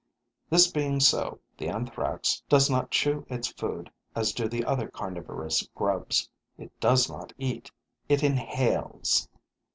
This 0.49 0.65
being 0.65 0.99
so, 0.99 1.39
the 1.59 1.69
Anthrax 1.69 2.41
does 2.49 2.71
not 2.71 2.89
chew 2.89 3.23
its 3.29 3.49
food 3.49 3.91
as 4.15 4.33
do 4.33 4.47
the 4.49 4.65
other 4.65 4.89
carnivorous 4.89 5.61
grubs; 5.75 6.27
it 6.57 6.71
does 6.79 7.07
not 7.07 7.33
eat, 7.37 7.69
it 8.09 8.23
inhales. 8.23 9.29